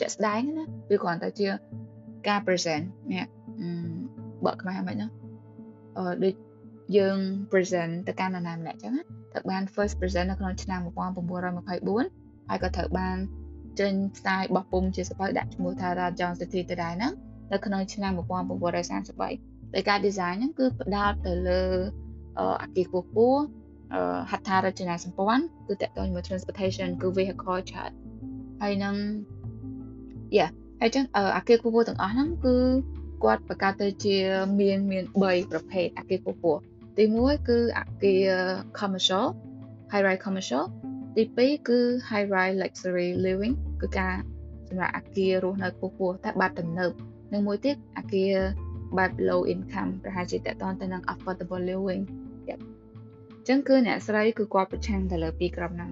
[0.00, 1.48] ជាក់ស្ដែងណាវាគ្រាន់តែជា
[2.28, 3.24] ការ present នេះ
[4.44, 5.08] បកខ្មែរមិនណា
[5.98, 6.34] អឺដូច
[6.96, 7.18] យើង
[7.52, 9.02] present ទៅកាន់នរណាម្នាក់ចឹងណា
[9.32, 10.80] ត្រូវបាន first present នៅក្នុងឆ្នាំ
[11.44, 13.16] 1924ហើយក៏ត្រូវបាន
[13.80, 17.12] ចេញផ្សាយបោះពុំជាសភៅដាក់ឈ្មោះថា Rajon City ទៅដែរហ្នឹង
[17.52, 21.62] នៅក្នុងឆ្នាំ1933ដោយការ design ហ្នឹងគឺផ្ដោតទៅលើ
[22.62, 23.42] អគារខ្ពស់ខ្ពស់
[24.30, 27.90] ហត្ថរចនាសម្ព័ន្ធគឺតកតជាមួយ transportation គឺ vehicle ច្រើន
[28.62, 28.94] ហើយនឹង
[30.36, 31.04] yeah ហើយចឹង
[31.36, 32.56] អាគារខ្ពស់ៗទាំងអស់ហ្នឹងគឺ
[33.24, 34.16] គាត់បង្កើតទៅជា
[34.60, 36.60] មានមាន3ប្រភេទអគារខ្ពស់
[36.96, 38.28] ទី1គឺអគារ
[38.78, 39.26] commercial
[39.90, 40.64] high rise commercial
[41.16, 41.78] ទី2គឺ
[42.08, 44.14] high rise luxury living គឺការ
[44.68, 46.92] សម្រាប់អគាររស់នៅខ្ពស់ៗតែបែបទំនើប
[47.32, 48.34] និងមួយទៀតអគារ
[48.98, 52.02] បែប low income ប្រហែលជាតកតទៅនឹង affordable living
[52.48, 55.90] អញ្ចឹងគឺអ្នកស្រីគឺគាត់ប្រឆាំងទៅលើពីរក្រុមហ្នឹង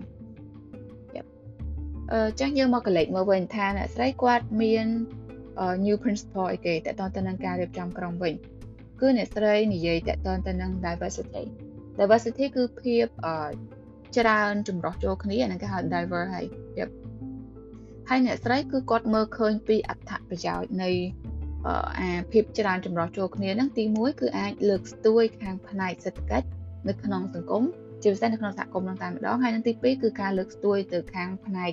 [2.12, 4.86] អឺចឹងយើងមកកលេចមើលវិញថាអ្នកស្រីគាត់មាន
[5.84, 8.34] new principle អីគេតកតទៅនឹងការរៀបចំក្រុមវិញ
[9.00, 11.44] គឺអ្នកស្រីនិយាយតកតទៅនឹង diversity
[11.98, 13.06] diversity គឺភាព
[14.16, 16.46] ច្រើនចម្រុះចូលគ្នាហ្នឹងគេហៅ diver ហើយ
[18.08, 20.90] ហើយអ្នកស្រីគឺគាត់មើលឃើញពីអត្ថប្រយោជន៍នៃ
[22.00, 26.48] អាភាពច្រើនចម្រុះចូលគ្នាហ្នឹងទី1គឺអាចលើកស្ទួយខាងផ្នែកសេដ្ឋកិច្ច
[26.88, 27.62] នៅក្នុងសង្គម
[28.02, 31.72] ជាពិសេសនៅក្នុងសហគមន៍នឹងតែម្ដងហើយនឹងទី2គឺការលើកស្ទួយទៅខាងផ្នែក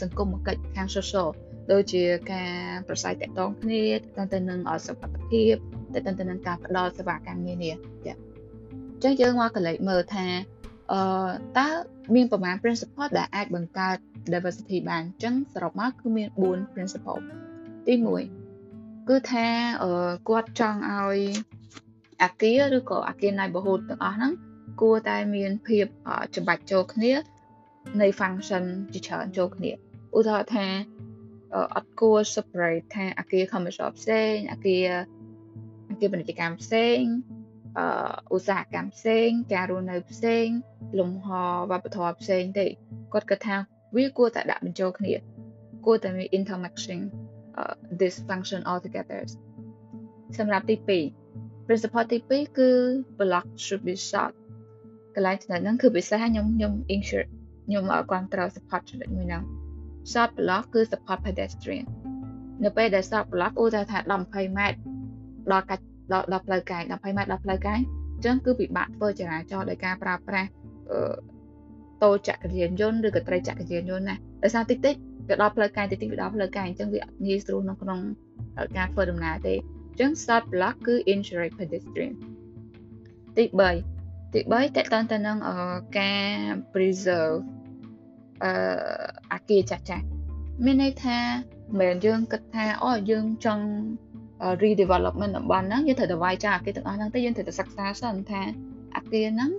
[0.00, 1.28] សង្គមគិច្ចខាង social
[1.72, 2.54] ដូចជាការ
[2.88, 3.82] ប្រស័យតាក់ទងគ្នា
[4.16, 5.54] ទៅទៅនឹងសុខភាព
[5.94, 7.72] ទៅទៅនឹងការផ្ដល់សេវាកម្មនានា
[8.06, 8.16] ចា៎
[8.94, 10.26] អញ្ចឹងយើងមកកលេចមើលថា
[10.92, 11.00] អឺ
[11.58, 11.68] តើ
[12.14, 13.96] មានប្រមាណ principle ដែលអាចបង្កើត
[14.32, 17.20] diversity បានអញ្ចឹងសរុបមកគឺមាន4 principle
[17.86, 17.94] ទី
[18.50, 19.46] 1គឺថា
[19.82, 21.18] អឺគាត់ចង់ឲ្យ
[22.22, 24.32] អាគារឬក៏អាគារ neighborhood ទាំងអស់ហ្នឹង
[24.80, 25.86] គួរតែមានភាព
[26.36, 27.12] ច្បាច់ចូលគ្នា
[28.00, 29.70] នៃ function ជាច្រើនចូលគ្នា
[30.16, 30.66] ឧទាហរណ៍ថា
[31.74, 34.88] អត់គួរ separate ថាអាគារ commercial ផ្សេងអាគារ
[35.90, 37.00] អាគារពាណិជ្ជកម្មផ្សេង
[37.78, 40.46] អឺឧស្សាហកម្មផ្សេង ការរស់នៅផ្សេង
[40.98, 41.28] លំហ
[41.70, 42.66] វប្បធម៌ផ្សេងទេ
[43.12, 43.56] គាត់គិតថា
[43.96, 45.14] វាគួរតែដាក់បញ្ចូលគ្នា
[45.86, 47.02] គួរតែមាន intermixing
[47.60, 49.20] uh, this function all together
[50.38, 51.27] សម្រាប់ទី2
[51.68, 52.70] principle ទី2គឺ
[53.18, 54.32] block should be short
[55.14, 57.26] កន្លែងចំណុចហ្នឹងគឺពិសេសខ្ញុំខ្ញុំ insure
[57.66, 59.42] ខ្ញុំគ្រប់ត្រូវ support ចំណុចមួយហ្នឹង
[60.12, 61.86] short block គឺ support pedestrian
[62.64, 64.78] នៅពេលដែល short block ឧទាហរណ៍ថា10 20ម៉ែត្រ
[65.52, 67.80] ដល់កាច់ដល់ដល់ផ្លូវកែង20ម៉ែត្រដល់ផ្លូវកែង
[68.14, 70.50] អញ្ចឹងគឺពិបាកធ្វើចរាចរណ៍ដោយការប្រើប្រាស់
[70.90, 71.00] អឺ
[72.02, 74.94] តូចក្រយានយន្តឬក៏ត្រីចក្រយានយន្តណាដោយសារតិចតិច
[75.28, 78.00] ទៅដល់ផ្លូវកែងតិចតិចទៅដល់ផ្លូវកែងអញ្ចឹងវាអត់ងាយស្រួលក្នុងក្នុង
[78.76, 82.14] ការធ្វើដំណើរទេអញ្ចឹង start block គឺ insurance pedestrian
[83.36, 85.38] ទី3ទី3តកតទៅនឹង
[85.98, 86.26] ការ
[86.72, 87.38] preserve
[88.44, 88.52] អឺ
[89.32, 90.04] អាគារចាស់ចាស់
[90.64, 91.18] មានន័យថា
[91.78, 93.66] មិនមែនយើងគិតថាអូយើងចង់
[94.62, 98.42] redevelopment តំបន់ហ្នឹងយើងត្រូវតែវាយចោលអាគារទាំងអស់ហ្នឹងទៅយើងត្រូវតែសិក្សាសិនថា
[98.96, 99.50] អាគារហ្នឹង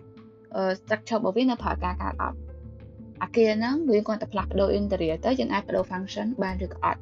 [0.80, 2.38] structure របស់វានៅប្រើការកើតអត់
[3.24, 7.02] អាគារហ្នឹងវាគាត់តែផ្លាស់ប្ដូរ interior ទៅយើងអាចប្ដូរ function បានឬក៏អត់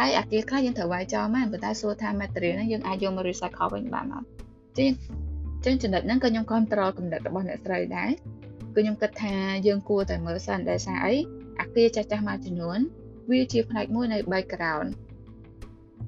[0.00, 4.26] ហើយអាគារខ្លះយើងត្រូវវាយចោលមែនប៉ុន្តែសួរថា material ហ្នឹងយើងអាចយកមក recycle វិញបានអត់
[4.78, 4.90] ចឹង
[5.64, 8.10] ចឹងចំណុចហ្នឹងក៏ខ្ញុំ control កំណត់របស់អ្នកស្រីដែរ
[8.74, 9.34] គឺខ្ញុំគិតថា
[9.66, 11.14] យើងគួរតែមើលសិនដែលសារអី
[11.60, 12.78] អាគារចាស់ចាស់មួយចំនួន
[13.30, 14.88] វាជាផ្នែកមួយនៃ background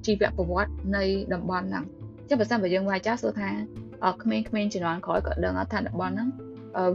[0.05, 1.85] ជីវប្រវត្តិនៃតំបន់ហ្នឹង
[2.29, 3.49] ចឹងបើសិនបើយើងវាយចាស់សួរថា
[4.23, 6.29] ក្មេងៗជំនាន់ក្រោយក៏ដឹងថាតំបន់ហ្នឹង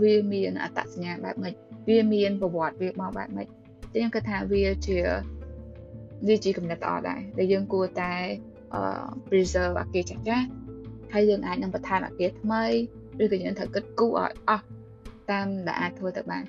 [0.03, 1.55] វាមានអត្តសញ្ញាណបែបម៉េច
[1.89, 3.47] វាមានប្រវត្តិវាមកបែបម៉េច
[3.95, 4.99] ចឹងខ្ញុំគិតថាវាជា
[6.27, 8.13] វាជាកំណត់ល្អដែរដែលយើងគួរតែ
[9.29, 10.47] preserve អាគារចាស់ចាស់
[11.13, 12.65] ហើយយើងអាចនឹងបន្ថែមអាគារថ្មី
[13.23, 14.65] ឬក៏យើងត្រូវគិតគូរឲ្យអស់
[15.31, 16.45] តាមដែលអាចធ្វើទៅបាន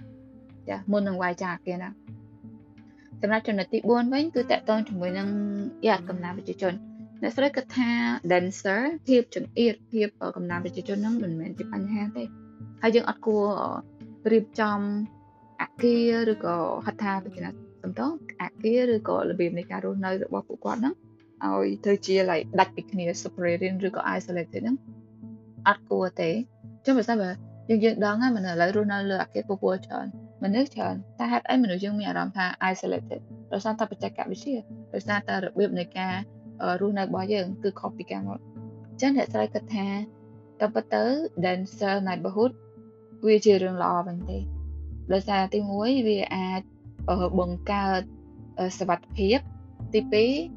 [0.70, 1.90] ចាមុននឹងវាយចាអាគារណា
[3.22, 5.28] សម្រាប់ចំណុចទី4វិញគឺតកតងជាមួយនឹង
[5.88, 6.74] យ៉ាកំណើនប្រជាជន
[7.22, 7.90] អ្នកស្រីគិតថា
[8.32, 12.24] dancer ភាពចង្អៀតភាពកំណើនប្រជាជនហ្នឹងមិនមែនជាបញ្ហាទេ
[12.82, 13.46] ហើយយើងអត់គួរ
[14.32, 14.80] រៀបចំ
[15.62, 18.02] អគារឬក៏ហៅថាវិញ្ញា ណសំត
[18.42, 20.96] អគារឬក៏របៀបនៃការរស់នៅរបស់ពួកគាត់ហ្នឹង
[21.46, 24.78] ឲ្យទៅជា like ដាច់ពីគ្នា separated ឬក៏ isolated ហ្នឹង
[25.68, 26.30] អត់គួរទេ
[26.86, 27.30] ចុះបើសិនបើ
[27.70, 30.08] យើងយើងដឹងហើយមនុស្សឥឡូវរស់នៅលើអគារពពោះច្រើន
[30.44, 34.58] មនុស្សច្រើនតែហេតុអីមនុស្សយើងមានអារម្មណ៍ថា isolated ដោយសារតែបច្ចេកវិទ្យា
[34.94, 36.14] ដោយសារតែរបៀបនៃការ
[36.82, 38.40] រស់នៅរបស់យើងគឺខុសពីការមក
[38.90, 39.88] អញ្ចឹងអ្នកស្រីគិតថា
[40.62, 41.04] តើពិតទៅ
[41.46, 42.54] dancer neighborhood
[43.26, 44.38] វាជារឿងល្អវិញទេ
[45.14, 46.62] ដោយសារទី1វាអាច
[47.40, 48.02] បង្កើត
[48.80, 49.40] សវត្ថភាព
[49.94, 50.00] ទី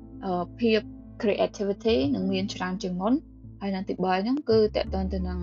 [0.02, 0.80] 2ភាព
[1.22, 3.14] creativity នឹងមានច្រើនជាងមុន
[3.60, 5.38] ហើយនឹងទី3ហ្នឹងគឺតកតទៅនឹង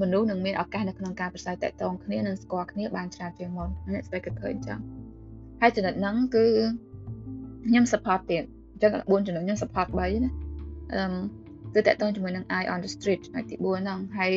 [0.00, 4.78] មនុស្សនឹងមានឱកាសនៅក្នុងការប្រសើរតកតងគ្នានិងស្គាល់គ្នាបានច្រើនជាងមុនអ្នកស្វែងឃើញចឹង
[5.60, 6.44] ហើយចំណុចហ្នឹងគឺ
[7.66, 10.30] ខ្ញុំ support ទៀតអញ្ចឹង4ចំណុចខ្ញុំ support 3ណា
[10.94, 11.04] អឺ
[11.74, 14.34] គឺតកតងជាមួយនឹង eye on the street ហើយទី4ហ្នឹងហើយ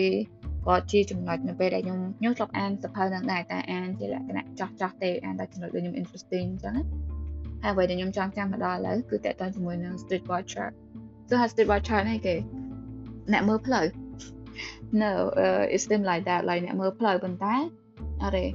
[0.68, 6.84] ក៏ជាចំណុចនៅពេលដែលខ្ញុំខ្ញុំធ្លាប់អានសភៅហ្នឹងដែរតែអានជាលក្ខណៈចោះចោះទេអានតែចំណុចដែលខ្ញុំ interesting អញ្ចឹងណា
[7.64, 10.68] ហើយអ្វីដែលខ្ញុំចង់ចាំមកដល់ឥឡូវគឺតកតងជាមួយនឹង street watcher
[11.28, 12.36] គឺថា street watcher នេះគេ
[13.34, 13.86] អ្នកមើលផ្លូវ
[15.02, 15.12] no
[15.44, 17.56] uh, it's them like that like អ្នកមើលផ្លូវប៉ុន្តែ
[18.24, 18.46] អរេ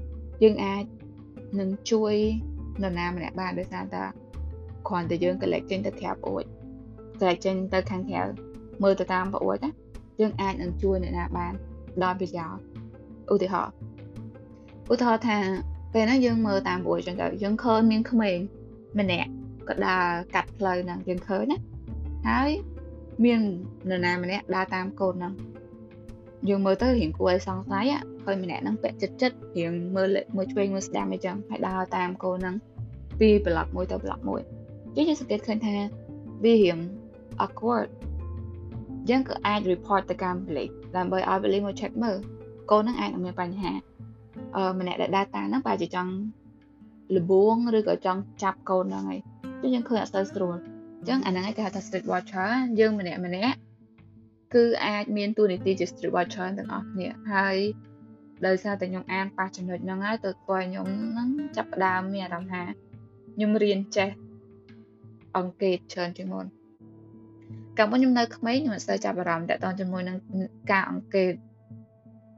[0.42, 0.84] យើងអាច
[1.60, 2.14] នឹងជួយ
[2.82, 4.04] នរណាម្នាក់បានដោយសារតែ
[4.88, 6.44] គ្រាន់តែយើង collect ចេញទៅក្រាបអួច
[7.20, 8.22] ស្រែកចេញទៅខាងក្រៅ
[8.82, 9.70] មើលទៅតាមប្រវត្តិណា
[10.20, 11.52] យើងអាចនឹងជួយអ្នកណាបាន
[12.02, 12.60] ដល់ប្រយោជន៍
[13.32, 13.72] ឧទាហរណ៍
[14.92, 15.38] ឧទាហរណ៍ថា
[15.92, 18.38] ពេលហ្នឹងយើងមើលតាមប្រវត្តិចឹងទៅយើងឃើញមានក្មេង
[18.98, 19.30] ម្នាក់
[19.68, 21.58] ក៏ដើរកាត់ផ្លូវហ្នឹងយើងឃើញណា
[22.28, 22.50] ហើយ
[23.24, 23.40] មាន
[23.88, 25.32] នរណាម្នាក់ដើរតាមកូនហ្នឹង
[26.48, 27.84] យើងមើលទៅរៀងគួរឲ្យសង្ស័យ
[28.24, 32.56] ឃើញម្នាក់ហ្នឹងពាក់ចិត្តចិត្តរៀងមើលមើលឆ្វេងមើលស្ដាំអីចឹងហើយដើរតាមកូនហ្នឹង
[33.20, 34.40] ពីប្លុកមួយទៅប្លុកមួយ
[34.96, 35.74] ចឹងយើងសង្កេតឃើញថា
[36.44, 36.78] វារៀង
[37.44, 37.88] awkward
[39.10, 42.16] យើងក៏អាច report ទៅកាន់ប៉ូលីសដើម្បីឲ្យប៉ូលីសមក check មើល
[42.70, 43.72] កូនហ្នឹងអាចនឹងមានបញ្ហា
[44.56, 46.12] អឺម្នាក់ដែលដើរតាមហ្នឹងប្រហែលជាចង់
[47.16, 49.20] លបួងឬក៏ចង់ចាប់កូនហ្នឹងហើយ
[49.60, 50.56] ចឹងយើងឃើញអត់សូវស្រួល
[50.98, 53.56] អញ្ចឹងអាហ្នឹងឯងគេហៅថា street watcher យើងម្នាក់ម្នាក់
[54.54, 57.56] គឺអាចមានតួនាទីជា street watcher ទាំងអស់គ្នាហើយ
[58.46, 62.62] ដោយសារតែខ្ញុំអានប៉ះចំណុចហ្នឹងហើយទៅធ្វើឲ្យខ្ញុំហ្នឹងចាប់ផ្ដើមមានអារម្មណ៍ថា
[63.34, 64.08] ខ្ញុំរៀនចេះ
[65.36, 66.46] អង្កេតច្រើនជាងមុន
[67.80, 70.16] កាលមុនខ្ញុំនៅក្មេងខ្ញុំអត់សូវចាប់អារម្មណ៍តទៅជាមួយនឹង
[70.72, 71.32] ការអង្កេត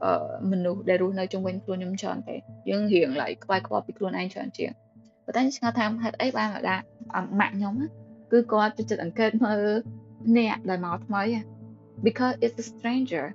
[0.03, 0.13] អឺ
[0.51, 2.35] មនុស្សដែលរស់នៅជុំវិញខ្លួនខ្ញុំច្រើនទេ
[2.69, 4.71] យើងរៀងឡើយខ្វាយខ្វល់ពីខ្លួនឯងច្រើនជាង
[5.25, 6.83] ប៉ុន្តែឆ្ងល់ថាហេតុអីបានមកដាក់
[7.39, 7.73] ម៉ាក់ខ្ញុំ
[8.31, 9.63] គឺគាត់ចិត្តអង្កេតមើល
[10.37, 11.23] អ្នកដែលមកថ្មី
[12.05, 13.25] because it's a stranger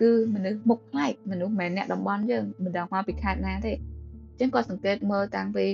[0.00, 5.64] គឺមនុស្សមុខប្លែកមនុស្សមិនអ្នកតំបន់យើងមិនដឹងមកពីខេត្តណាទេអញ្ចឹងគាត់សង្កេតមើលតាំងពី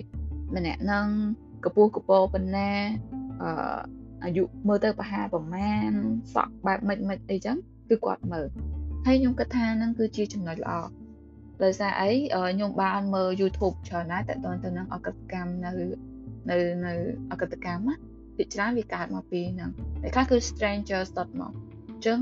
[0.56, 1.06] ម្នាក់នឹង
[1.64, 2.70] កពស់កពោប៉ុណ្ណា
[3.42, 5.90] អឺ អាយុមើលទៅប្រហែលប្រមាណ
[6.34, 7.56] សក់បែបមិនមិនអីចឹង
[7.88, 8.46] គឺគាត់មើល
[9.06, 10.72] ហើយខ្ញុំគិតថានឹងគឺជាចំណុចល្អ
[11.64, 12.10] ដោយសារអី
[12.54, 15.72] ខ្ញុំបានមើល YouTube ច្រើនណាស់តើតើទៅនឹងអកតកម្មនៅ
[16.50, 16.92] នៅនៅ
[17.30, 17.94] អកតកម្មណា
[18.36, 19.70] ពីច្រើនវាកើតមកពីហ្នឹង
[20.02, 21.52] តែខ្លះគឺ stranger ស្ដុតមក
[21.88, 22.20] អញ្ចឹង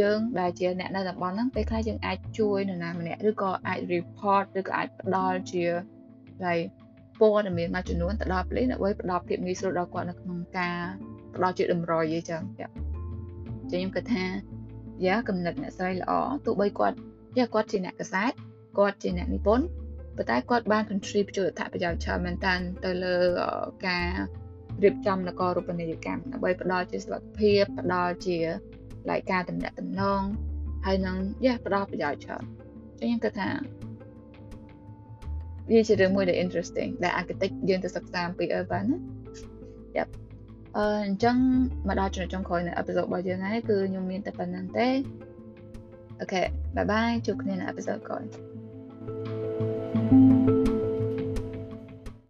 [0.00, 5.64] យើងដែលជាអ្នកនៅតំបន់ហ្នឹងពេលខ្លះយើងអាចជួយនរណាម្នាក់ឬក៏អាច report ឬក៏អាចផ្ដល់ជា
[6.44, 6.66] like
[7.22, 10.78] ព័ត៌មានមួយចំនួនទៅដល់ប៉ូលីសដើម្បីផ្ដល់ភាពងាយស្រួលដល់គាត់នៅក្នុងការ
[11.34, 12.66] ផ្ដល់ជាតម្រុយអីចឹងចា
[13.70, 14.24] ចឹងខ្ញុំគិតថា
[15.06, 16.12] យ៉ាកំណត់អ្នកស្រីល្អ
[16.44, 16.96] ទោះបីគាត់
[17.36, 18.32] យ៉ាគាត់ជាអ្នកកសែត
[18.78, 19.66] គាត់ជាអ្នកនិពន្ធ
[20.16, 22.54] ប៉ុន្តែគាត់បាន contribute ជួយអត្ថប្រយោជន៍ច្រើនមែនតើ
[22.84, 23.16] ទៅលើ
[23.86, 24.06] ការ
[24.82, 28.36] រៀបចំនគររូបនីយកម្មដើម្បីផ្ដល់ជាសុខភាពផ្ដល់ជា
[29.10, 30.22] លក្ខការតំណាក់តំណង
[30.84, 32.44] ហើយនឹងយ៉ាផ្ដល់ប្រយោជន៍ច្រើន
[33.00, 33.48] ចឹងខ្ញុំគិតថា
[35.70, 38.98] វាជារឿងមួយដែល interesting ដែល architect យើងទៅសិក្សាអំពី urban ណា
[39.96, 40.08] Yep
[40.76, 41.36] អឺអញ្ចឹង
[41.88, 44.88] មកដល់ចំណុចចុងក្រោយនៃ episode របស់យើងហើយគឺខ្ញុំមានតែប៉ុណ្្នឹងទេ
[46.20, 46.42] អូខេ
[46.76, 48.24] បាយបាយជួបគ្នានៅ episode ក្រោយ
[49.94, 50.51] thank you